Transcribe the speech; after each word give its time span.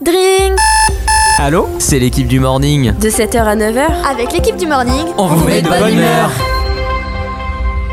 Drink 0.00 0.56
Allô 1.38 1.66
C'est 1.80 1.98
l'équipe 1.98 2.28
du 2.28 2.38
morning. 2.38 2.92
De 2.98 3.08
7h 3.08 3.38
à 3.38 3.56
9h, 3.56 4.06
avec 4.08 4.32
l'équipe 4.32 4.56
du 4.56 4.66
morning, 4.66 5.06
On 5.18 5.26
vous 5.26 5.44
met 5.44 5.60
de 5.60 5.68
bonne 5.68 5.92
humeur. 5.92 6.30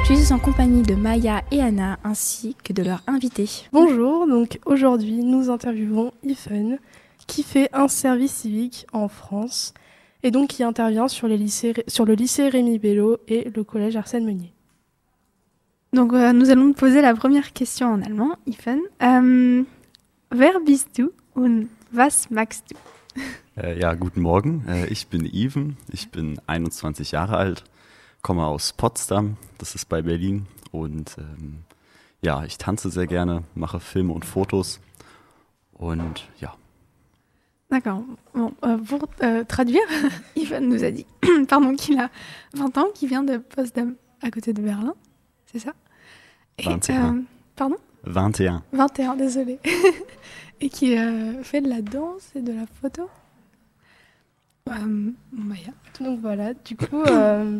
Je 0.07 0.13
suis 0.13 0.31
en 0.31 0.37
compagnie 0.37 0.83
de 0.83 0.93
Maya 0.93 1.41
et 1.51 1.61
Anna 1.61 1.97
ainsi 2.03 2.55
que 2.63 2.73
de 2.73 2.83
leur 2.83 3.01
invité. 3.07 3.49
Bonjour, 3.73 4.27
donc 4.27 4.59
aujourd'hui 4.65 5.23
nous 5.23 5.49
interviewons 5.49 6.11
Ifen 6.23 6.77
qui 7.25 7.41
fait 7.41 7.69
un 7.73 7.87
service 7.87 8.33
civique 8.33 8.85
en 8.93 9.07
France 9.07 9.73
et 10.21 10.29
donc 10.29 10.49
qui 10.49 10.63
intervient 10.63 11.07
sur, 11.07 11.27
les 11.27 11.37
lycées, 11.37 11.73
sur 11.87 12.05
le 12.05 12.13
lycée 12.13 12.49
Rémi 12.49 12.77
Bello 12.77 13.17
et 13.27 13.49
le 13.49 13.63
collège 13.63 13.95
Arsène 13.95 14.25
Meunier. 14.25 14.53
Donc 15.91 16.13
euh, 16.13 16.33
nous 16.33 16.51
allons 16.51 16.71
te 16.71 16.77
poser 16.77 17.01
la 17.01 17.15
première 17.15 17.51
question 17.51 17.87
en 17.87 18.01
allemand, 18.03 18.35
Ifen. 18.45 18.79
Euh, 19.01 19.63
wer 20.31 20.59
bist 20.63 20.89
du 20.95 21.09
und 21.35 21.67
was 21.95 22.29
magst 22.29 22.71
du 22.71 22.75
Äh, 23.57 23.79
ja, 23.79 23.93
guten 23.93 24.21
Morgen. 24.21 24.65
Äh, 24.67 24.87
ich 24.87 25.07
bin 25.07 25.25
Even. 25.25 25.77
Ich 25.89 26.09
bin 26.11 26.41
21 26.47 27.11
Jahre 27.11 27.37
alt, 27.37 27.63
komme 28.21 28.45
aus 28.45 28.73
Potsdam, 28.73 29.37
das 29.57 29.75
ist 29.75 29.87
bei 29.87 30.01
Berlin. 30.01 30.47
Und 30.71 31.15
ähm, 31.17 31.59
ja, 32.21 32.43
ich 32.43 32.57
tanze 32.57 32.89
sehr 32.89 33.07
gerne, 33.07 33.43
mache 33.55 33.79
Filme 33.79 34.11
und 34.11 34.25
Fotos. 34.25 34.81
Und 35.73 36.27
ja. 36.41 36.53
D'accord. 37.69 38.03
Bon, 38.33 38.53
euh, 38.63 38.77
pour 38.77 39.07
euh, 39.23 39.43
traduire, 39.45 39.87
Ivan 40.35 40.67
nous 40.67 40.83
a 40.83 40.91
dit 40.91 41.05
pardon, 41.47 41.75
qu'il 41.75 41.97
a 41.99 42.09
20 42.53 42.77
ans, 42.77 42.87
qu'il 42.93 43.07
vient 43.09 43.23
de 43.23 43.37
Potsdam, 43.37 43.95
à 44.21 44.29
côté 44.31 44.53
de 44.53 44.61
Berlin. 44.61 44.93
C'est 45.51 45.59
ça 45.59 45.73
Et, 46.57 46.63
21. 46.65 47.15
euh, 47.15 47.21
Pardon 47.55 47.77
21. 48.05 48.63
21, 48.73 49.15
désolé. 49.15 49.59
et 50.61 50.69
qui 50.69 50.97
euh, 50.97 51.43
fait 51.43 51.61
de 51.61 51.69
la 51.69 51.81
danse 51.81 52.29
et 52.35 52.41
de 52.41 52.53
la 52.53 52.65
photo. 52.81 53.09
Euh, 54.69 55.11
Maya. 55.31 55.71
Donc 55.99 56.19
voilà, 56.21 56.53
du 56.53 56.75
coup, 56.75 57.03
euh, 57.03 57.59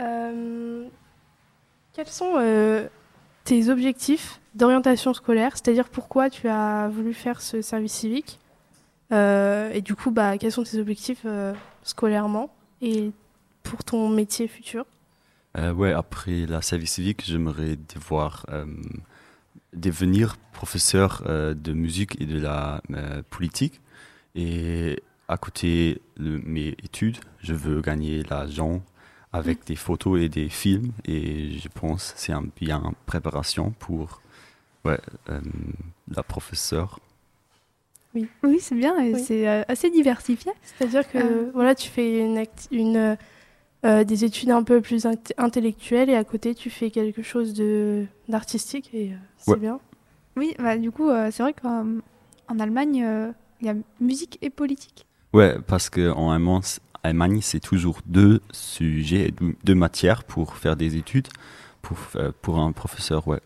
euh, 0.00 0.88
quels 1.92 2.08
sont 2.08 2.34
euh, 2.36 2.86
tes 3.44 3.68
objectifs 3.70 4.40
d'orientation 4.54 5.14
scolaire? 5.14 5.52
C'est-à-dire 5.54 5.88
pourquoi 5.88 6.28
tu 6.30 6.48
as 6.48 6.88
voulu 6.88 7.14
faire 7.14 7.40
ce 7.40 7.62
service 7.62 7.92
civique? 7.92 8.38
Euh, 9.12 9.70
Et 9.72 9.80
du 9.82 9.94
coup, 9.94 10.10
bah, 10.10 10.36
quels 10.38 10.52
sont 10.52 10.62
tes 10.62 10.78
objectifs 10.78 11.22
euh, 11.24 11.52
scolairement 11.82 12.50
et 12.80 13.10
pour 13.62 13.84
ton 13.84 14.08
métier 14.08 14.48
futur? 14.48 14.84
Euh, 15.58 15.72
ouais, 15.72 15.92
après 15.92 16.46
la 16.46 16.62
service 16.62 16.92
civique, 16.92 17.22
j'aimerais 17.26 17.76
devoir 17.94 18.46
euh, 18.50 18.64
devenir 19.74 20.36
professeur 20.52 21.22
euh, 21.26 21.54
de 21.54 21.72
musique 21.72 22.20
et 22.20 22.26
de 22.26 22.38
la 22.40 22.80
euh, 22.92 23.22
politique. 23.28 23.80
Et 24.34 25.02
à 25.28 25.36
côté 25.36 26.00
de 26.16 26.40
mes 26.44 26.68
études, 26.82 27.18
je 27.40 27.52
veux 27.54 27.80
gagner 27.82 28.22
l'argent 28.22 28.82
avec 29.32 29.66
des 29.66 29.76
photos 29.76 30.20
et 30.20 30.28
des 30.28 30.48
films. 30.48 30.92
Et 31.04 31.58
je 31.58 31.68
pense 31.68 32.12
que 32.12 32.18
c'est 32.20 32.32
un 32.32 32.44
bien 32.60 32.92
préparation 33.06 33.72
pour 33.78 34.20
ouais, 34.86 34.98
euh, 35.28 35.40
la 36.14 36.22
professeure. 36.22 36.98
Oui, 38.14 38.28
c'est 38.60 38.74
bien 38.74 38.98
et 39.02 39.14
Oui. 39.14 39.22
c'est 39.24 39.48
euh, 39.48 39.62
assez 39.68 39.90
diversifié. 39.90 40.52
C'est-à-dire 40.62 41.10
que 41.10 41.16
Euh. 41.18 41.50
voilà, 41.54 41.74
tu 41.74 41.88
fais 41.88 42.18
une, 42.70 43.16
euh, 43.84 44.04
des 44.04 44.24
études 44.24 44.50
un 44.50 44.62
peu 44.62 44.80
plus 44.80 45.04
int- 45.06 45.32
intellectuelles 45.38 46.10
et 46.10 46.14
à 46.16 46.24
côté 46.24 46.54
tu 46.54 46.70
fais 46.70 46.90
quelque 46.90 47.22
chose 47.22 47.52
de 47.54 48.04
d'artistique 48.28 48.90
et 48.94 49.12
euh, 49.12 49.16
c'est 49.38 49.52
Ouais. 49.52 49.58
bien. 49.58 49.80
Oui, 50.36 50.54
bah, 50.58 50.78
du 50.78 50.90
coup, 50.90 51.10
euh, 51.10 51.30
c'est 51.30 51.42
vrai 51.42 51.52
qu'en 51.52 51.86
en 52.48 52.58
Allemagne, 52.60 53.04
euh, 53.04 53.30
il 53.60 53.66
y 53.66 53.70
a 53.70 53.74
musique 54.00 54.38
et 54.42 54.50
politique. 54.50 55.06
Ouais, 55.34 55.56
parce 55.66 55.90
qu'en 55.90 56.30
Allemagne, 57.02 57.40
c'est 57.42 57.60
toujours 57.60 57.98
deux 58.06 58.40
sujets, 58.52 59.32
deux- 59.64 59.74
matières 59.74 60.24
pour 60.24 60.56
faire 60.56 60.76
des 60.76 60.96
études. 60.96 61.28
Pour, 61.82 61.98
euh, 62.16 62.30
pour 62.42 62.58
un 62.60 62.70
professeur, 62.72 63.26
ouais. 63.26 63.40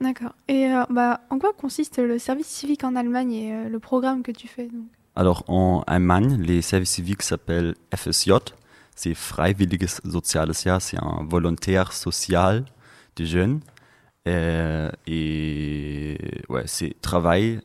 D'accord. 0.00 0.32
Et 0.48 0.66
euh, 0.72 0.84
bah, 0.90 1.20
en 1.30 1.38
quoi 1.38 1.52
consiste 1.52 1.98
le 1.98 2.18
service 2.18 2.46
civique 2.46 2.82
en 2.84 2.96
Allemagne 2.96 3.32
et 3.32 3.52
euh, 3.54 3.68
le 3.68 3.78
programme 3.78 4.22
que 4.22 4.32
tu 4.32 4.48
fais 4.48 4.66
donc? 4.66 4.86
Alors 5.16 5.44
en 5.48 5.82
Allemagne, 5.86 6.40
les 6.40 6.62
services 6.62 6.90
civiques 6.92 7.22
s'appellent 7.22 7.74
FSJ. 7.94 8.30
C'est 9.00 9.14
Freiwilliges 9.14 10.00
Soziales 10.04 10.52
Jahr, 10.54 10.82
c'est 10.82 10.96
un 10.98 11.24
volontaire 11.30 11.92
social 11.92 12.64
de 13.14 13.24
jeunes. 13.24 13.60
Euh, 14.26 14.90
et 15.06 16.18
ouais, 16.48 16.64
c'est 16.66 17.00
travail 17.00 17.60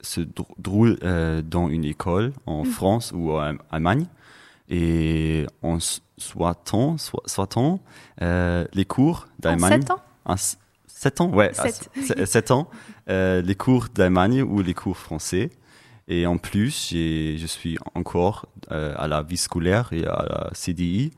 se 0.00 0.22
drou- 0.22 0.46
déroule 0.56 0.98
euh, 1.02 1.42
dans 1.42 1.68
une 1.68 1.84
école 1.84 2.32
en 2.46 2.64
France 2.64 3.12
ou 3.14 3.30
en 3.32 3.56
Allemagne. 3.70 4.06
Et 4.70 5.46
en 5.60 5.76
s- 5.76 6.00
souhaitant, 6.16 6.96
soi- 6.96 7.22
souhaitant 7.26 7.80
euh, 8.22 8.64
les 8.72 8.86
cours 8.86 9.26
En 9.28 9.40
d'Allemagne. 9.40 9.82
7 9.82 9.90
ans? 9.90 10.00
Un 10.24 10.34
s- 10.36 10.56
sept 10.86 11.20
ans, 11.20 11.28
ouais. 11.34 11.52
Sept. 11.52 11.90
à 11.94 11.98
s- 12.00 12.12
s- 12.16 12.30
sept 12.30 12.50
ans. 12.52 12.70
euh, 13.10 13.42
les 13.42 13.54
cours 13.54 13.88
d'Allemagne 13.94 14.40
ou 14.42 14.62
les 14.62 14.72
cours 14.72 14.96
français. 14.96 15.50
Et 16.12 16.26
en 16.26 16.38
plus, 16.38 16.88
je 16.90 17.46
suis 17.46 17.78
encore 17.94 18.46
euh, 18.72 18.92
à 18.96 19.06
la 19.06 19.22
vie 19.22 19.36
scolaire 19.36 19.92
et 19.92 20.04
à 20.04 20.24
la 20.28 20.50
CDI. 20.52 21.12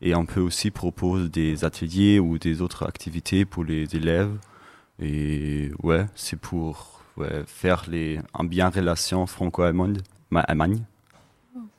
Et 0.00 0.14
on 0.14 0.24
peut 0.24 0.40
aussi 0.40 0.70
proposer 0.70 1.28
des 1.28 1.64
ateliers 1.64 2.20
ou 2.20 2.38
des 2.38 2.62
autres 2.62 2.86
activités 2.86 3.44
pour 3.44 3.64
les 3.64 3.96
élèves. 3.96 4.30
Et 5.00 5.72
ouais, 5.82 6.06
c'est 6.14 6.38
pour 6.38 7.00
ouais, 7.16 7.42
faire 7.46 7.86
les, 7.88 8.20
un 8.34 8.44
bien 8.44 8.68
relation 8.68 9.26
franco-allemande, 9.26 10.00
ma- 10.30 10.42
Allemagne. 10.42 10.84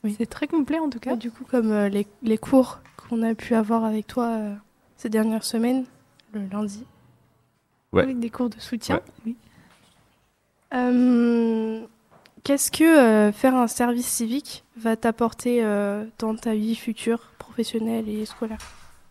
Oui. 0.03 0.15
C'est 0.17 0.25
très 0.25 0.47
complet 0.47 0.79
en 0.79 0.89
tout 0.89 0.99
cas. 0.99 1.15
Du 1.15 1.31
coup, 1.31 1.45
comme 1.49 1.71
euh, 1.71 1.87
les, 1.87 2.05
les 2.21 2.37
cours 2.37 2.79
qu'on 2.97 3.21
a 3.23 3.33
pu 3.33 3.55
avoir 3.55 3.85
avec 3.85 4.07
toi 4.07 4.27
euh, 4.27 4.55
ces 4.97 5.07
dernières 5.09 5.45
semaines, 5.45 5.85
le 6.33 6.41
lundi. 6.51 6.83
Ouais. 7.93 8.03
Avec 8.03 8.19
des 8.19 8.29
cours 8.29 8.49
de 8.49 8.59
soutien. 8.59 8.95
Ouais. 8.97 9.03
Oui. 9.25 9.35
Qu'est-ce 12.43 12.71
que 12.71 12.83
euh, 12.83 13.31
faire 13.31 13.55
un 13.55 13.67
service 13.67 14.07
civique 14.07 14.63
va 14.77 14.95
t'apporter 14.95 15.63
euh, 15.63 16.05
dans 16.19 16.35
ta 16.35 16.53
vie 16.53 16.75
future, 16.75 17.19
professionnelle 17.39 18.07
et 18.07 18.25
scolaire? 18.25 18.59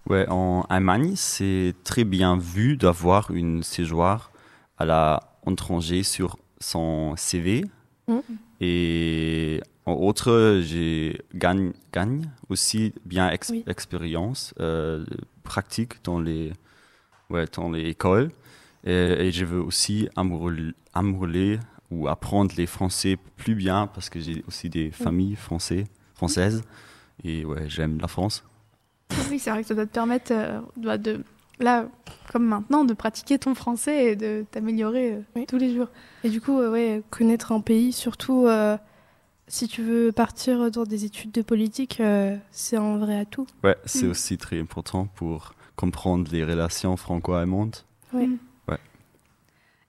Ouais, 0.09 0.27
en 0.29 0.63
Allemagne, 0.69 1.15
c'est 1.17 1.75
très 1.85 2.05
bien 2.05 2.39
vu 2.39 2.77
d'avoir 2.77 3.31
une 3.31 3.63
séjour 3.63 4.31
à 4.79 4.85
la 4.85 5.21
étranger 5.51 6.03
sur 6.03 6.39
son 6.61 7.15
CV. 7.17 7.65
Mhm. 8.09 8.23
Et 8.61 9.61
en 9.85 9.93
autre, 9.95 10.61
j'ai 10.63 11.21
gagne, 11.35 11.73
gagne 11.93 12.31
aussi 12.49 12.95
bien 13.05 13.31
ex- 13.31 13.51
Oui. 13.51 13.65
expérience 13.67 14.55
euh, 14.61 15.05
pratique 15.43 16.03
dans 16.05 16.21
les, 16.21 16.53
ouais, 17.31 17.47
dans 17.55 17.71
les 17.71 17.89
écoles. 17.89 18.31
Et, 18.85 18.93
et 18.93 19.33
je 19.33 19.45
veux 19.45 19.61
aussi 19.61 20.09
amourer 20.17 21.59
ou 21.91 22.09
apprendre 22.09 22.53
les 22.57 22.67
français 22.67 23.17
plus 23.37 23.55
bien 23.55 23.87
parce 23.87 24.11
que 24.11 24.19
j'ai 24.21 24.45
aussi 24.49 24.69
des 24.69 24.91
familles 24.91 25.37
français, 25.37 25.85
françaises. 26.15 26.63
Et 27.25 27.45
ouais, 27.45 27.69
j'aime 27.69 27.99
la 28.01 28.09
France. 28.09 28.45
Oui, 29.31 29.39
c'est 29.39 29.51
vrai 29.51 29.63
que 29.63 29.69
ça 29.69 29.75
doit 29.75 29.87
te 29.87 29.93
permettre 29.93 30.33
euh, 30.33 30.61
bah, 30.77 30.99
de, 30.99 31.23
là, 31.61 31.87
comme 32.33 32.45
maintenant, 32.47 32.85
de 32.85 32.93
pratiquer 32.93 33.39
ton 33.39 33.55
français 33.55 34.13
et 34.13 34.17
de 34.17 34.45
t'améliorer 34.51 35.13
euh, 35.15 35.21
Oui. 35.37 35.47
tous 35.47 35.59
les 35.59 35.75
jours. 35.75 35.89
Et 36.25 36.29
du 36.31 36.41
coup, 36.41 36.59
euh, 36.61 36.71
ouais, 36.73 37.03
connaître 37.11 37.53
un 37.53 37.61
pays, 37.61 37.93
surtout 37.93 38.47
euh, 38.47 38.77
si 39.49 39.69
tu 39.69 39.83
veux 39.83 40.11
partir 40.13 40.71
dans 40.73 40.83
des 40.85 41.05
études 41.05 41.31
de 41.31 41.43
politique, 41.43 42.01
euh, 42.01 42.37
c'est 42.51 42.77
un 42.77 42.99
vrai 42.99 43.21
atout. 43.21 43.47
Ouais, 43.63 43.77
c'est 43.85 44.07
Mm. 44.07 44.11
aussi 44.11 44.39
très 44.39 44.61
important 44.61 45.07
pour 45.07 45.55
comprendre 45.77 46.29
les 46.33 46.45
relations 46.45 46.97
franco-allemandes. 46.97 47.77
Ouais. 48.13 48.27
Mm. 48.27 48.39
Ouais. 48.69 48.79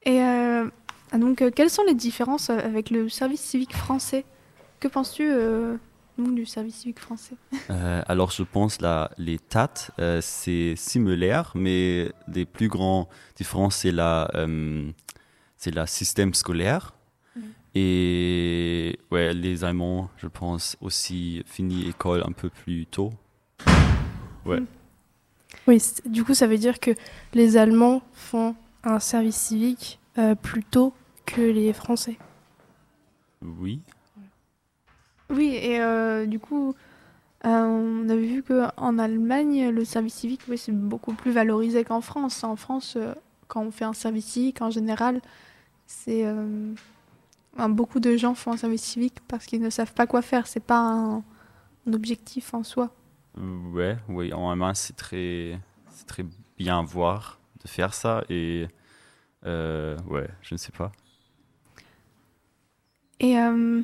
Et 0.04 0.22
euh, 0.22 0.70
ah, 1.12 1.18
donc, 1.18 1.42
euh, 1.42 1.52
quelles 1.54 1.70
sont 1.70 1.84
les 1.84 1.94
différences 1.94 2.50
euh, 2.50 2.58
avec 2.58 2.90
le 2.90 3.10
service 3.10 3.42
civique 3.42 3.76
français? 3.76 4.26
Que 4.80 4.88
penses-tu 4.88 5.30
euh, 5.30 5.78
donc, 6.18 6.36
du 6.36 6.46
service 6.46 6.76
civique 6.76 7.00
français? 7.00 7.36
Euh, 7.70 8.02
alors, 8.08 8.32
je 8.32 8.44
pense 8.44 8.82
la 8.82 9.12
les 9.18 9.40
TAT, 9.40 9.92
euh, 10.00 10.20
c'est 10.22 10.76
similaire, 10.76 11.52
mais 11.56 12.12
les 12.28 12.46
plus 12.46 12.68
grands 12.68 13.08
différences, 13.36 13.78
c'est 13.78 13.92
la, 13.92 14.30
euh, 14.36 14.90
c'est 15.58 15.74
la 15.74 15.88
système 15.88 16.34
scolaire. 16.34 16.94
Mhm. 17.36 17.44
Et 17.76 19.00
ouais, 19.12 19.34
les 19.34 19.64
Allemands, 19.64 20.10
je 20.18 20.28
pense, 20.28 20.76
aussi 20.82 21.44
fini 21.46 21.88
école 21.88 22.24
un 22.26 22.32
peu 22.32 22.50
plus 22.50 22.86
tôt. 22.86 23.12
Ouais. 24.46 24.62
Oui, 25.68 25.82
du 26.06 26.24
coup, 26.24 26.34
ça 26.34 26.48
veut 26.48 26.58
dire 26.58 26.80
que 26.80 26.92
les 27.34 27.58
Allemands 27.58 28.02
font 28.14 28.56
un 28.84 29.00
service 29.00 29.36
civique 29.36 30.00
euh, 30.18 30.34
plus 30.34 30.64
tôt 30.64 30.94
que 31.28 31.42
les 31.42 31.74
Français. 31.74 32.18
Oui. 33.44 33.82
Oui, 35.30 35.54
et 35.54 35.80
euh, 35.82 36.26
du 36.26 36.40
coup, 36.40 36.74
euh, 37.46 37.50
on 37.50 38.10
avait 38.10 38.26
vu 38.26 38.44
qu'en 38.44 38.98
Allemagne, 38.98 39.70
le 39.70 39.86
service 39.86 40.16
civique, 40.16 40.42
oui, 40.48 40.58
c'est 40.58 40.72
beaucoup 40.72 41.14
plus 41.14 41.32
valorisé 41.32 41.84
qu'en 41.84 42.02
France. 42.02 42.44
En 42.44 42.56
France, 42.56 42.96
euh, 42.96 43.14
quand 43.48 43.62
on 43.62 43.72
fait 43.72 43.86
un 43.86 43.94
service 43.94 44.26
civique, 44.26 44.62
en 44.62 44.72
général, 44.72 45.22
c'est 45.86 46.26
enfin, 47.56 47.70
beaucoup 47.70 48.00
de 48.00 48.18
gens 48.18 48.34
font 48.36 48.54
un 48.54 48.58
service 48.58 48.84
civique 48.84 49.20
parce 49.28 49.46
qu'ils 49.46 49.62
ne 49.62 49.70
savent 49.70 49.94
pas 49.94 50.08
quoi 50.08 50.22
faire. 50.22 50.48
C'est 50.48 50.64
pas 50.64 50.80
un, 50.80 51.18
un 51.18 51.94
objectif 51.94 52.54
en 52.54 52.64
soi. 52.64 52.90
Ouais, 53.38 53.98
oui, 54.10 54.34
en 54.34 54.50
Allemagne, 54.50 54.76
c'est 54.76 54.96
très, 54.96 55.60
c'est 55.92 56.08
très 56.08 56.26
bien 56.58 56.84
voir 56.84 57.40
de 57.64 57.68
faire 57.68 57.94
ça 57.94 58.24
et 58.30 58.68
ouais, 59.44 60.30
je 60.42 60.56
ne 60.56 60.58
sais 60.58 60.72
pas. 60.72 60.92
Et 63.20 63.38
euh, 63.38 63.82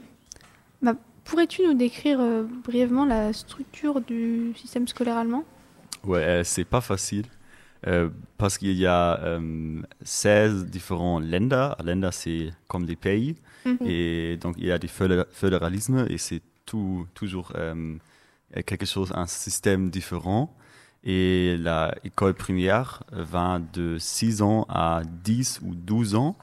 bah, 0.82 0.96
pourrais-tu 1.26 1.64
nous 1.66 1.74
décrire 1.74 2.20
euh, 2.20 2.44
brièvement 2.64 3.06
la 3.06 3.34
structure 3.34 4.02
du 4.02 4.54
système 4.56 4.88
scolaire 4.88 5.18
allemand? 5.18 5.44
Ouais, 6.04 6.24
euh, 6.24 6.44
c'est 6.44 6.66
pas 6.66 6.82
facile 6.82 7.26
parce 8.38 8.58
qu'il 8.58 8.78
y 8.78 8.86
a 8.86 9.20
euh, 9.24 9.82
16 10.04 10.68
différents 10.68 11.20
Länder. 11.20 11.72
Länder, 11.84 12.10
c'est 12.14 12.54
comme 12.70 12.86
des 12.86 12.96
pays. 12.96 13.36
Mhm. 13.66 13.78
Et 13.86 14.38
donc, 14.38 14.56
il 14.58 14.68
y 14.68 14.72
a 14.72 14.80
des 14.80 14.88
fédé- 14.88 15.26
fédéralismes 15.32 16.06
et 16.10 16.18
c'est 16.18 16.42
tout, 16.66 17.06
toujours 17.14 17.52
quelque 18.66 18.86
chose, 18.86 19.12
un 19.16 19.28
système 19.28 19.90
différent. 19.90 20.56
Et 21.04 21.58
la 21.60 21.94
école 22.06 22.34
primaire 22.34 23.04
va 23.12 23.60
de 23.74 23.98
6 24.00 24.42
ans 24.42 24.66
à 24.70 25.02
10 25.24 25.60
ou 25.62 25.76
12 25.76 26.16
ans. 26.16 26.38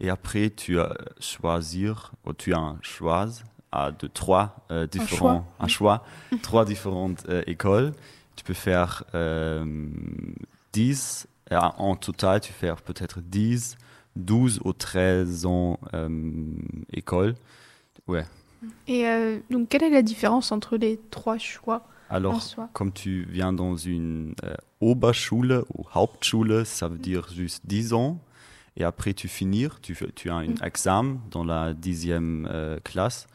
Et 0.00 0.10
après, 0.10 0.50
tu 0.50 0.80
as 0.80 0.96
choisir, 1.20 2.12
ou 2.26 2.32
tu 2.32 2.54
as 2.54 2.58
un 2.58 2.78
choix 2.82 3.26
à 3.72 3.92
de 3.92 4.06
trois 4.06 4.66
euh, 4.70 4.86
différents, 4.86 5.46
un 5.60 5.68
choix, 5.68 6.04
trois 6.42 6.64
différentes 6.64 7.24
euh, 7.28 7.42
écoles. 7.46 7.92
Tu 8.36 8.44
peux 8.44 8.54
faire 8.54 9.04
euh, 9.14 9.64
10, 10.72 11.28
et 11.50 11.56
en 11.56 11.96
total, 11.96 12.40
tu 12.40 12.52
fais 12.52 12.72
peut-être 12.84 13.20
10, 13.20 13.76
12 14.16 14.60
ou 14.64 14.72
13 14.72 15.46
ans 15.46 15.78
euh, 15.94 16.32
école. 16.92 17.34
Ouais. 18.06 18.24
Et 18.86 19.08
euh, 19.08 19.38
donc, 19.50 19.68
quelle 19.68 19.82
est 19.82 19.90
la 19.90 20.02
différence 20.02 20.52
entre 20.52 20.76
les 20.76 20.98
trois 21.10 21.38
choix 21.38 21.86
Alors, 22.08 22.40
comme 22.72 22.92
tu 22.92 23.26
viens 23.30 23.52
dans 23.52 23.76
une 23.76 24.34
euh, 24.44 24.54
Oberschule 24.80 25.62
ou 25.74 25.84
Hauptschule, 25.94 26.64
ça 26.64 26.88
veut 26.88 26.98
dire 26.98 27.28
juste 27.32 27.66
10 27.66 27.92
ans. 27.94 28.20
Et 28.76 28.84
après, 28.84 29.14
tu 29.14 29.28
finis, 29.28 29.68
tu, 29.82 29.96
as 30.30 30.34
un 30.34 30.46
Mm. 30.46 30.54
examen 30.64 31.18
dans 31.30 31.44
la 31.44 31.74
dixième 31.74 32.48
euh, 32.50 32.78
classe. 32.84 33.26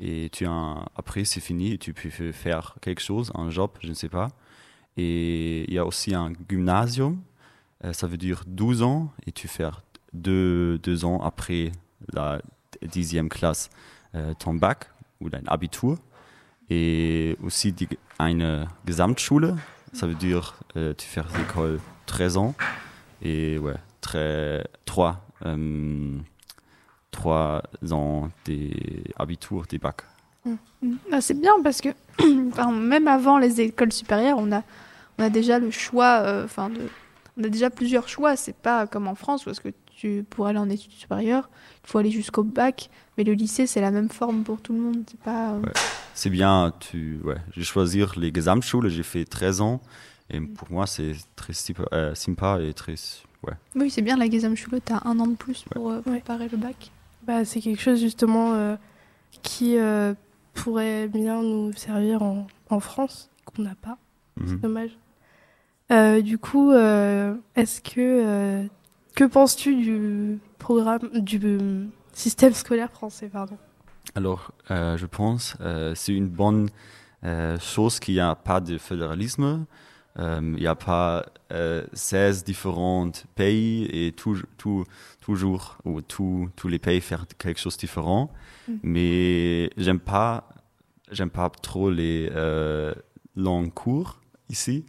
Et 0.00 0.28
tu 0.32 0.46
as 0.46 0.50
un- 0.50 0.86
après, 0.96 1.24
c'est 1.24 1.40
fini. 1.40 1.78
Tu 1.78 1.92
peux 1.94 2.10
fa- 2.10 2.32
faire 2.32 2.74
quelque 2.80 3.00
chose, 3.00 3.30
un 3.34 3.50
job, 3.50 3.70
je 3.80 3.88
ne 3.88 3.94
sais 3.94 4.08
pas. 4.08 4.28
Et 4.96 5.64
il 5.68 5.74
y 5.74 5.78
a 5.78 5.86
aussi 5.86 6.14
un 6.14 6.32
gymnasium. 6.48 7.20
euh, 7.84 7.92
ça 7.92 8.06
veut 8.06 8.16
dire 8.18 8.44
12 8.46 8.82
ans. 8.82 9.10
Et 9.26 9.32
tu 9.32 9.48
fais 9.48 9.68
deux, 10.12 10.78
deux 10.78 11.04
ans 11.04 11.20
après 11.22 11.72
la 12.12 12.40
dixième 12.82 13.28
classe 13.28 13.70
euh, 14.14 14.34
ton 14.34 14.54
bac 14.54 14.88
ou 15.20 15.30
dein 15.30 15.42
Abitur. 15.46 15.96
Et 16.70 17.36
aussi 17.42 17.72
die, 17.72 17.88
eine 18.18 18.68
Gesamtschule. 18.86 19.56
Ça 19.92 20.06
veut 20.06 20.14
dire 20.14 20.54
tu 20.74 21.06
fais 21.06 21.22
l'école 21.38 21.80
13 22.06 22.36
ans. 22.36 22.54
Et 23.20 23.58
ouais, 23.58 23.74
très, 24.02 24.66
3, 24.84 25.24
euh, 25.46 26.18
3 27.10 27.62
ans 27.92 28.28
des 28.44 29.04
Abitur, 29.18 29.64
des 29.66 29.78
bacs. 29.78 30.02
Mm. 30.44 30.54
Ah, 31.12 31.20
c'est 31.20 31.40
bien 31.40 31.52
parce 31.62 31.80
que 31.80 31.88
enfin, 32.50 32.70
même 32.72 33.08
avant 33.08 33.38
les 33.38 33.60
écoles 33.62 33.92
supérieures, 33.92 34.36
on 34.38 34.52
a, 34.52 34.62
on 35.18 35.22
a 35.24 35.30
déjà 35.30 35.58
le 35.58 35.70
choix, 35.70 36.20
euh, 36.24 36.44
enfin 36.44 36.68
de, 36.68 36.80
on 37.38 37.44
a 37.44 37.48
déjà 37.48 37.70
plusieurs 37.70 38.08
choix. 38.08 38.36
C'est 38.36 38.56
pas 38.56 38.86
comme 38.86 39.08
en 39.08 39.14
France 39.14 39.46
où 39.46 39.50
est-ce 39.50 39.60
que 39.60 39.70
tu 39.96 40.24
pour 40.28 40.46
aller 40.48 40.58
en 40.58 40.68
études 40.68 40.92
supérieures, 40.92 41.48
il 41.84 41.90
faut 41.90 41.98
aller 41.98 42.10
jusqu'au 42.10 42.42
bac, 42.42 42.90
mais 43.16 43.24
le 43.24 43.34
lycée 43.34 43.66
c'est 43.66 43.80
la 43.80 43.92
même 43.92 44.08
forme 44.10 44.42
pour 44.42 44.60
tout 44.60 44.72
le 44.72 44.80
monde. 44.80 45.04
C'est 45.08 45.20
pas. 45.20 45.52
euh, 45.52 45.60
Ouais. 45.60 45.72
C'est 46.14 46.30
bien, 46.30 46.72
tu, 46.80 47.20
ouais, 47.24 47.36
j'ai 47.56 47.62
choisi 47.64 48.02
les 48.16 48.32
Gesamtschule, 48.34 48.88
j'ai 48.88 49.02
fait 49.02 49.24
13 49.24 49.60
ans. 49.60 49.80
Et 50.30 50.40
pour 50.40 50.70
moi, 50.70 50.86
c'est 50.86 51.12
très 51.36 51.52
euh, 51.92 52.14
sympa 52.14 52.58
et 52.60 52.72
très. 52.74 52.94
Ouais. 53.46 53.54
Oui, 53.74 53.90
c'est 53.90 54.02
bien 54.02 54.16
la 54.16 54.30
Gesamtschule, 54.30 54.80
t'as 54.84 55.00
un 55.04 55.18
an 55.18 55.26
de 55.26 55.34
plus 55.34 55.64
pour 55.70 55.90
euh, 55.90 55.96
Ouais. 56.06 56.20
préparer 56.20 56.48
le 56.48 56.56
bac. 56.56 56.90
Bah, 57.26 57.44
c'est 57.44 57.60
quelque 57.60 57.80
chose 57.80 58.00
justement 58.00 58.54
euh, 58.54 58.76
qui 59.42 59.76
euh, 59.78 60.14
pourrait 60.54 61.08
bien 61.08 61.42
nous 61.42 61.72
servir 61.72 62.22
en, 62.22 62.46
en 62.70 62.80
France, 62.80 63.30
qu'on 63.44 63.62
n'a 63.62 63.74
pas. 63.74 63.98
Mhm. 64.40 64.60
Dommage. 64.60 64.98
Euh, 65.90 66.22
du 66.22 66.38
coup, 66.38 66.72
euh, 66.72 67.34
est-ce 67.56 67.80
que 67.80 67.92
euh, 67.98 68.64
que 69.14 69.24
penses-tu 69.24 69.74
du 69.76 70.38
programme 70.58 71.08
du 71.14 71.38
euh, 71.42 71.84
système 72.12 72.54
scolaire 72.54 72.90
français, 72.90 73.28
pardon? 73.28 73.58
Alors, 74.14 74.52
euh, 74.70 74.96
je 74.96 75.06
pense 75.06 75.56
euh, 75.60 75.94
c'est 75.94 76.14
une 76.14 76.28
bonne 76.28 76.68
euh, 77.24 77.58
chose 77.58 78.00
qu'il 78.00 78.14
n'y 78.14 78.20
a 78.20 78.34
pas 78.34 78.60
de 78.60 78.78
fédéralisme. 78.78 79.64
Euh, 80.18 80.40
il 80.42 80.60
n'y 80.60 80.66
a 80.66 80.74
pas 80.74 81.24
euh, 81.52 81.86
16 81.94 82.44
différents 82.44 83.10
pays 83.34 83.84
et 83.86 84.12
tout, 84.12 84.36
tout, 84.58 84.84
toujours, 85.20 85.78
ou 85.84 86.02
tout- 86.02 86.50
tous 86.56 86.68
les 86.68 86.78
pays 86.78 87.00
faire 87.00 87.26
quelque 87.38 87.58
chose 87.60 87.76
de 87.76 87.80
différent. 87.80 88.30
Mm. 88.68 88.72
Mais 88.82 89.70
j'aime 89.78 90.00
pas, 90.00 90.48
j'aime 91.10 91.30
pas 91.30 91.48
trop 91.50 91.90
les 91.90 92.28
euh, 92.32 92.94
longs 93.36 93.70
cours 93.70 94.20
ici. 94.50 94.84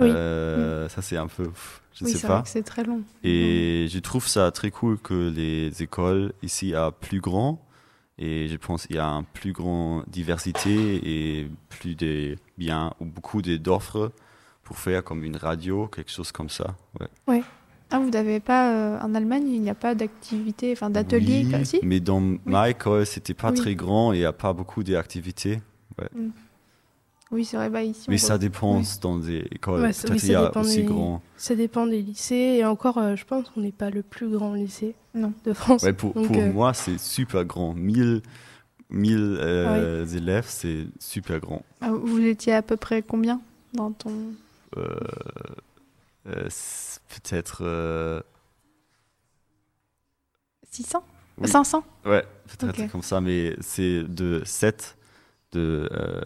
Oui. 0.00 0.08
Euh, 0.10 0.88
Ça, 0.88 1.02
c'est 1.02 1.16
un 1.16 1.26
peu, 1.26 1.50
je 1.94 2.04
ne 2.04 2.08
oui, 2.08 2.14
sais 2.16 2.26
pas. 2.26 2.42
c'est 2.46 2.62
très 2.62 2.84
long. 2.84 3.02
Et 3.24 3.86
je 3.90 3.98
trouve 3.98 4.26
ça 4.26 4.50
très 4.52 4.70
cool 4.70 4.98
que 4.98 5.30
les 5.30 5.82
écoles 5.82 6.32
ici 6.42 6.70
soient 6.70 6.92
plus 6.92 7.20
grand. 7.20 7.66
Et 8.18 8.48
je 8.48 8.56
pense 8.56 8.86
qu'il 8.86 8.96
y 8.96 8.98
a 8.98 9.06
une 9.06 9.24
plus 9.24 9.52
grande 9.52 10.04
diversité 10.06 11.40
et 11.40 11.48
plus 11.70 11.94
de 11.96 12.36
biens 12.58 12.92
ou 13.00 13.06
beaucoup 13.06 13.40
d'offres 13.42 14.12
pour 14.70 14.78
faire 14.78 15.02
comme 15.02 15.24
une 15.24 15.34
radio, 15.36 15.88
quelque 15.88 16.12
chose 16.12 16.30
comme 16.30 16.48
ça. 16.48 16.76
Ouais. 17.26 17.42
Ah, 17.90 17.98
vous 17.98 18.08
n'avez 18.08 18.38
pas 18.38 18.70
euh, 18.72 19.00
en 19.00 19.16
Allemagne, 19.16 19.48
il 19.48 19.60
n'y 19.60 19.68
a 19.68 19.74
pas 19.74 19.96
d'activité, 19.96 20.70
enfin 20.70 20.90
d'atelier 20.90 21.44
Oui, 21.44 21.80
mais 21.82 21.98
dans 21.98 22.22
ma 22.44 22.70
école, 22.70 23.04
c'était 23.04 23.34
pas 23.34 23.50
Oui. 23.50 23.56
très 23.56 23.74
grand 23.74 24.12
et 24.12 24.18
il 24.18 24.20
n'y 24.20 24.24
a 24.26 24.32
pas 24.32 24.52
beaucoup 24.52 24.84
d'activités. 24.84 25.60
Oui, 27.32 27.44
c'est 27.44 27.56
vrai, 27.56 27.68
bah 27.68 27.82
ici. 27.82 28.06
Mais 28.08 28.16
ça 28.16 28.38
dépend 28.38 28.78
oui. 28.78 28.86
dans 29.02 29.18
des 29.18 29.38
écoles. 29.50 29.80
Ouais, 29.82 29.92
ça- 29.92 30.06
Peut-être 30.06 30.22
oui, 30.22 30.28
il 30.28 30.30
y 30.30 30.34
ça 30.34 30.40
a 30.40 30.46
dépend 30.46 30.60
aussi 30.60 30.76
des- 30.76 30.82
grand. 30.84 31.22
Ça 31.36 31.54
dépend 31.56 31.86
des 31.88 32.02
lycées 32.02 32.34
et 32.60 32.64
encore, 32.64 32.98
euh, 32.98 33.16
je 33.16 33.24
pense 33.24 33.48
qu'on 33.50 33.62
n'est 33.62 33.72
pas 33.72 33.90
le 33.90 34.02
plus 34.02 34.28
grand 34.28 34.54
lycée 34.54 34.94
Non. 35.16 35.32
de 35.44 35.52
France. 35.52 35.82
Ouais, 35.82 35.92
pour 35.92 36.14
Donc, 36.14 36.28
pour 36.28 36.36
euh, 36.36 36.52
moi, 36.52 36.74
c'est 36.74 36.98
super 37.00 37.44
grand. 37.44 37.74
1000, 37.74 38.22
1000 38.90 39.36
euh, 39.40 40.06
élèves, 40.06 40.46
c'est 40.46 40.86
super 41.00 41.40
grand. 41.40 41.62
Ah, 41.80 41.90
Vous 41.90 42.20
étiez 42.20 42.52
à 42.54 42.62
peu 42.62 42.76
près 42.76 43.02
combien 43.02 43.40
dans 43.74 43.90
ton. 43.90 44.12
Euh, 44.76 44.96
euh, 46.26 46.46
c'est 46.48 47.00
peut-être. 47.08 47.62
euh, 47.64 48.20
600 50.70 51.02
Oui. 51.38 51.48
500 51.48 51.82
ouais, 52.06 52.24
peut-être 52.46 52.80
Ok. 52.84 52.90
comme 52.90 53.02
ça, 53.02 53.20
mais 53.20 53.56
c'est 53.60 54.04
de 54.04 54.42
7, 54.44 54.96
de 55.52 55.88
euh, 55.92 56.20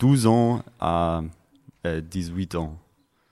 12 0.00 0.26
ans 0.26 0.64
à 0.80 1.22
euh, 1.86 2.00
18 2.00 2.56
ans. 2.56 2.76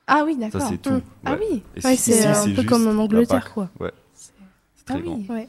Ah 0.06 0.22
oui, 0.24 0.34
Ça, 0.34 0.38
d'accord. 0.38 0.68
c'est 0.68 0.78
tout. 0.78 0.90
Mm. 0.90 1.02
Ah 1.24 1.32
ouais. 1.32 1.38
oui. 1.50 1.62
Et 1.74 1.84
ouais, 1.84 1.96
c'est 1.96 2.12
ici, 2.12 2.26
un 2.26 2.34
c'est 2.34 2.50
peu 2.50 2.56
juste 2.62 2.68
comme 2.68 2.86
en 2.86 3.02
Angleterre, 3.02 3.52
quoi. 3.52 3.68
Ouais, 3.80 3.90
C'est- 4.14 4.32
c'est 4.76 4.84
très 4.84 4.98
Ah 4.98 5.00
grand. 5.00 5.16
oui. 5.16 5.26
Ouais. 5.28 5.48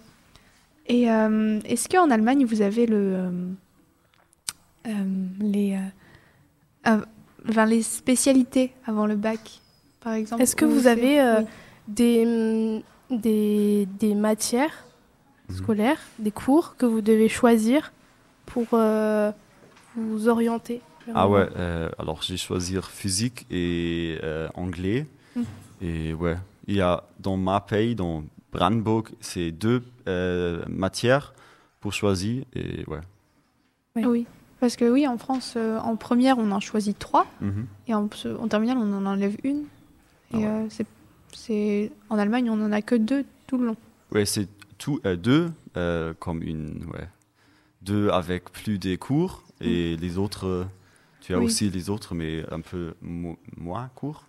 Et 0.88 1.12
euh, 1.12 1.60
est-ce 1.66 1.88
qu'en 1.90 2.10
Allemagne, 2.10 2.46
vous 2.46 2.62
avez 2.64 2.88
le. 2.88 2.96
euh, 2.98 3.50
euh, 4.88 5.28
les. 5.42 5.78
Enfin, 7.50 7.66
les 7.66 7.82
spécialités 7.82 8.74
avant 8.86 9.06
le 9.08 9.16
bac, 9.16 9.62
par 10.00 10.14
exemple 10.14 10.42
Est-ce 10.44 10.56
que 10.56 10.66
ou 10.66 10.70
vous 10.70 10.88
avez 10.88 11.20
euh, 11.22 11.42
oui. 11.42 11.46
des, 11.88 12.84
des, 13.10 13.86
des 14.00 14.16
matières 14.16 14.84
Mhm. 15.50 15.56
scolaires, 15.56 16.02
des 16.20 16.32
cours 16.32 16.76
que 16.76 16.86
vous 16.86 17.00
devez 17.02 17.30
choisir 17.30 17.94
pour 18.46 18.68
euh, 18.74 19.32
vous 19.96 20.28
orienter 20.28 20.82
Ah 21.16 21.30
ouais, 21.30 21.48
euh, 21.56 21.90
alors 21.98 22.22
j'ai 22.22 22.36
choisi 22.36 22.76
physique 22.82 23.46
et 23.50 24.18
euh, 24.24 24.50
anglais. 24.56 25.06
Mm. 25.38 25.42
Et 25.82 26.14
ouais, 26.14 26.36
il 26.68 26.76
y 26.76 26.82
a 26.82 27.04
dans 27.20 27.38
ma 27.38 27.62
pays, 27.62 27.96
dans 27.96 28.24
Brandenburg, 28.52 29.10
c'est 29.22 29.52
deux 29.52 29.84
euh, 30.10 30.64
matières 30.68 31.34
pour 31.80 31.94
choisir. 31.94 32.44
Et 32.54 32.84
ouais. 32.88 33.00
Ouais. 33.96 34.06
Oui. 34.06 34.28
Parce 34.60 34.76
que 34.76 34.90
oui, 34.90 35.08
en 35.08 35.18
France, 35.18 35.54
euh, 35.56 35.78
en 35.80 35.96
première, 35.96 36.38
on 36.40 36.52
en 36.52 36.60
choisit 36.60 36.98
trois. 36.98 37.26
Mhm. 37.42 37.68
Et 37.88 37.94
en, 37.94 38.10
en 38.40 38.48
terminale, 38.48 38.78
on 38.78 38.92
en 38.94 39.06
enlève 39.06 39.36
une. 39.44 39.66
Ah 40.34 40.38
Et 40.38 40.40
ouais. 40.42 40.46
euh, 40.48 40.68
c'est, 41.34 41.92
en 42.10 42.18
Allemagne, 42.18 42.50
on 42.50 42.62
en 42.66 42.72
a 42.72 42.82
que 42.82 42.96
deux 42.96 43.24
tout 43.46 43.58
le 43.58 43.68
long. 43.68 43.76
Ouais, 44.12 44.26
c'est 44.26 44.48
tout 44.78 45.00
euh, 45.06 45.16
deux 45.16 45.52
comme 46.20 46.42
une 46.42 46.86
ouais 46.94 47.08
deux 47.84 48.10
avec 48.10 48.52
plus 48.52 48.80
des 48.80 48.98
cours 48.98 49.44
et 49.62 49.96
les 49.98 50.18
autres 50.18 50.66
tu 51.22 51.34
as 51.34 51.38
Oui. 51.40 51.46
aussi 51.46 51.70
les 51.70 51.90
autres 51.92 52.16
mais 52.16 52.44
un 52.52 52.62
peu 52.62 52.96
mo- 53.02 53.38
moins 53.58 53.90
courts. 53.96 54.26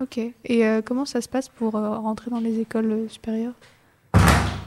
Ok. 0.00 0.18
Et 0.18 0.64
comment 0.84 1.04
ça 1.04 1.20
se 1.20 1.28
passe 1.28 1.48
pour 1.48 1.72
rentrer 1.74 2.30
dans 2.30 2.40
les 2.40 2.58
écoles 2.60 3.08
supérieures? 3.08 3.54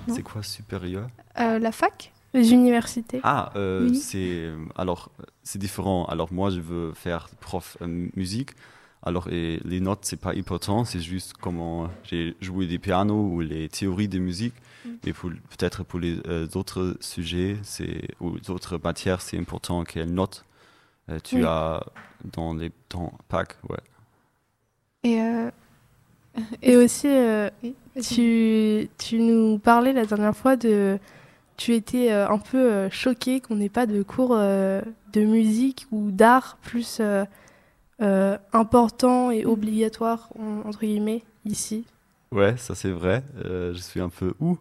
C'est 0.07 0.23
quoi 0.23 0.43
supérieur? 0.43 1.09
La 1.37 1.71
fac 1.73 2.13
Les 2.37 2.53
universités. 2.53 3.19
Ah, 3.23 3.51
euh, 3.55 3.89
Oui. 3.89 3.95
c'est 3.95 4.49
alors 4.75 5.11
c'est 5.43 5.59
différent. 5.59 6.05
Alors 6.05 6.31
moi, 6.31 6.49
je 6.49 6.59
veux 6.59 6.93
faire 6.93 7.29
prof 7.39 7.77
euh, 7.81 8.07
musique. 8.15 8.51
Alors 9.03 9.27
et 9.29 9.59
les 9.63 9.79
notes, 9.79 9.99
c'est 10.03 10.19
pas 10.19 10.33
important. 10.35 10.83
C'est 10.85 10.99
juste 10.99 11.33
comment 11.39 11.89
j'ai 12.03 12.35
joué 12.41 12.67
des 12.67 12.79
pianos 12.79 13.23
ou 13.33 13.41
les 13.41 13.69
théories 13.69 14.07
de 14.09 14.19
musique. 14.19 14.53
Mm. 14.85 14.89
Mais 15.05 15.13
peut-être 15.13 15.83
pour 15.83 15.99
les 15.99 16.17
euh, 16.27 16.47
autres 16.55 16.97
sujets, 16.99 17.57
c'est 17.63 18.07
ou 18.19 18.39
d'autres 18.39 18.79
matières, 18.83 19.21
c'est 19.21 19.37
important 19.37 19.83
quelle 19.83 20.13
note 20.13 20.43
euh, 21.09 21.19
tu 21.23 21.37
Oui. 21.37 21.43
as 21.45 21.83
dans 22.33 22.53
les 22.53 22.71
dans 22.89 23.13
pack. 23.29 23.55
Ouais. 23.69 23.77
Et 25.03 25.21
euh, 25.21 25.49
Et 26.61 26.75
aussi, 26.75 27.07
euh, 27.07 27.49
oui, 27.63 27.73
tu, 28.03 28.89
tu 28.97 29.19
nous 29.19 29.57
parlais 29.57 29.93
la 29.93 30.05
dernière 30.05 30.35
fois 30.35 30.55
de. 30.55 30.99
Tu 31.57 31.73
étais 31.73 32.11
euh, 32.11 32.27
un 32.29 32.37
peu 32.39 32.57
euh, 32.71 32.89
choqué 32.91 33.41
qu'on 33.41 33.55
n'ait 33.55 33.69
pas 33.69 33.85
de 33.87 34.03
cours 34.03 34.33
euh, 34.35 34.81
de 35.13 35.21
musique 35.21 35.87
ou 35.91 36.11
d'art 36.11 36.57
plus 36.61 36.99
euh, 36.99 37.25
euh, 38.01 38.37
important 38.53 39.31
et 39.31 39.45
obligatoire, 39.45 40.29
en- 40.39 40.67
entre 40.67 40.81
guillemets, 40.81 41.23
ici? 41.45 41.85
Ouais, 42.31 42.57
ça 42.57 42.75
c'est 42.75 42.91
vrai. 42.91 43.23
Euh, 43.45 43.73
je 43.73 43.79
suis 43.79 44.01
un 44.01 44.09
peu 44.09 44.33
où? 44.39 44.57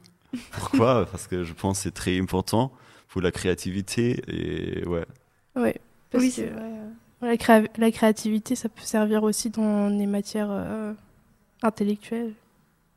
Pourquoi? 0.51 1.07
Parce 1.11 1.27
que 1.27 1.45
je 1.45 1.53
pense 1.55 1.79
que 1.79 1.83
c'est 1.85 1.93
très 1.95 2.19
important 2.21 2.73
pour 3.09 3.21
la 3.23 3.33
créativité 3.33 4.23
et 4.29 4.87
ouais. 4.87 5.07
Ouais. 5.57 5.81
Parce 6.11 6.23
oui, 6.23 6.31
que 6.31 6.43
c'est 6.43 6.47
vrai. 6.47 6.63
euh. 6.63 6.91
la, 7.23 7.37
créa- 7.37 7.69
la 7.79 7.91
créativité, 7.91 8.55
ça 8.57 8.69
peut 8.69 8.83
servir 8.83 9.23
aussi 9.23 9.51
dans 9.51 9.89
les 9.89 10.07
matières 10.07 10.51
euh, 10.51 10.93
intellectuelles. 11.63 12.35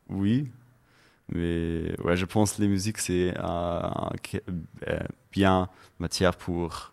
Oui, 0.08 0.50
mais 1.32 1.94
ouais, 2.04 2.16
je 2.16 2.24
pense 2.26 2.54
que 2.54 2.62
les 2.62 2.68
musiques, 2.68 2.98
c'est 2.98 3.34
euh, 3.36 3.42
un- 3.42 4.10
bien 5.32 5.68
matière 5.98 6.36
pour 6.36 6.92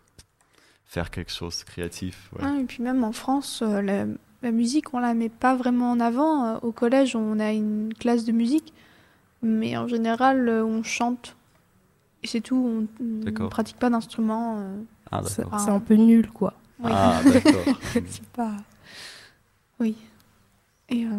faire 0.86 1.10
quelque 1.10 1.32
chose 1.32 1.58
de 1.60 1.64
créatif. 1.64 2.30
ouais. 2.32 2.40
Ah, 2.44 2.56
et 2.60 2.64
puis 2.64 2.82
même 2.82 3.04
en 3.04 3.12
France, 3.12 3.62
euh, 3.62 3.82
la, 3.82 4.06
la 4.42 4.50
musique, 4.52 4.94
on 4.94 4.98
la 5.00 5.14
met 5.14 5.28
pas 5.28 5.54
vraiment 5.56 5.90
en 5.92 6.00
avant. 6.00 6.44
Euh, 6.46 6.58
Au 6.62 6.72
collège, 6.72 7.14
on 7.16 7.38
a 7.40 7.52
une 7.52 7.92
classe 7.98 8.24
de 8.24 8.32
musique, 8.32 8.72
mais 9.42 9.76
en 9.76 9.86
général, 9.86 10.48
on 10.48 10.82
chante. 10.82 11.36
Et 12.22 12.26
c'est 12.26 12.40
tout, 12.40 12.86
on 13.00 13.04
ne 13.04 13.48
pratique 13.48 13.76
pas 13.78 13.90
d'instrument. 13.90 14.56
euh. 14.58 14.80
Ah, 15.10 15.22
C'est 15.24 15.70
un 15.70 15.80
peu 15.80 15.94
nul, 15.94 16.30
quoi. 16.30 16.54
Oui. 16.80 16.90
Ah, 16.94 17.22
d'accord. 17.26 17.64
c'est 18.06 18.26
pas. 18.28 18.52
Oui. 19.80 19.96
Et 20.88 21.04
euh, 21.04 21.10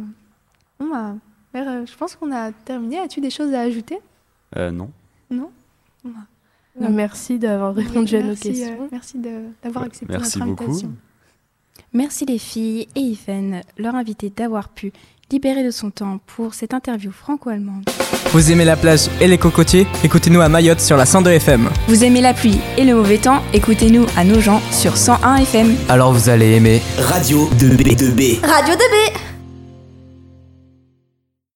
bon, 0.79 0.89
bah, 0.89 1.15
je 1.53 1.95
pense 1.97 2.15
qu'on 2.15 2.31
a 2.31 2.51
terminé. 2.51 2.99
As-tu 2.99 3.21
des 3.21 3.29
choses 3.29 3.53
à 3.53 3.61
ajouter? 3.61 3.97
Euh, 4.57 4.71
non. 4.71 4.89
Non? 5.31 5.49
Euh, 6.05 6.87
Merci 6.89 7.39
d'avoir 7.39 7.73
répondu 7.75 8.15
à 8.15 8.21
nos 8.23 8.31
euh, 8.31 8.35
questions. 8.35 8.87
merci 8.91 9.17
d'avoir 9.17 9.83
Ouais, 9.83 9.87
accepté 9.89 10.13
merci 10.17 10.39
notre 10.39 10.49
beaucoup. 10.51 10.63
invitation. 10.63 10.93
Merci 11.93 12.25
les 12.25 12.37
filles 12.37 12.87
et 12.95 12.99
Yven, 12.99 13.61
leur 13.77 13.95
invité 13.95 14.29
d'avoir 14.29 14.69
pu 14.69 14.91
libérer 15.31 15.63
de 15.63 15.71
son 15.71 15.91
temps 15.91 16.19
pour 16.25 16.53
cette 16.53 16.73
interview 16.73 17.11
franco-allemande. 17.11 17.83
Vous 18.31 18.51
aimez 18.51 18.65
la 18.65 18.75
plage 18.77 19.09
et 19.19 19.27
les 19.27 19.37
cocotiers? 19.37 19.87
Écoutez-nous 20.03 20.41
à 20.41 20.49
Mayotte 20.49 20.79
sur 20.79 20.97
la 20.97 21.05
102 21.05 21.31
FM. 21.31 21.69
Vous 21.87 22.03
aimez 22.03 22.21
la 22.21 22.33
pluie 22.33 22.59
et 22.77 22.85
le 22.85 22.95
mauvais 22.95 23.17
temps? 23.17 23.41
Écoutez-nous 23.53 24.05
à 24.17 24.23
nos 24.23 24.39
gens 24.39 24.61
sur 24.71 24.95
101 24.97 25.37
FM. 25.37 25.75
Alors 25.89 26.13
vous 26.13 26.29
allez 26.29 26.51
aimer 26.55 26.81
Radio 26.99 27.47
2B2B. 27.57 28.39
Radio 28.45 28.73
2B 28.75 29.28